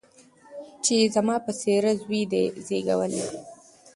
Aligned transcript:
چي 0.83 0.93
یې 0.99 1.07
زما 1.15 1.35
په 1.45 1.51
څېره 1.59 1.91
زوی 2.01 2.21
دی 2.31 2.43
زېږولی 2.65 3.23